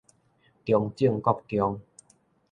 [0.65, 1.79] 中正國中